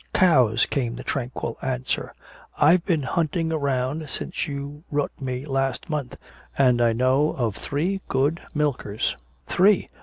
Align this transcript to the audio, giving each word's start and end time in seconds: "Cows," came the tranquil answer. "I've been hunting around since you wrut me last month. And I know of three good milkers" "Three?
"Cows," 0.15 0.65
came 0.65 0.95
the 0.95 1.03
tranquil 1.03 1.57
answer. 1.61 2.15
"I've 2.57 2.83
been 2.87 3.03
hunting 3.03 3.51
around 3.51 4.09
since 4.09 4.47
you 4.47 4.83
wrut 4.89 5.11
me 5.21 5.45
last 5.45 5.91
month. 5.91 6.17
And 6.57 6.81
I 6.81 6.91
know 6.91 7.35
of 7.37 7.55
three 7.55 8.01
good 8.07 8.41
milkers" 8.55 9.15
"Three? 9.45 9.89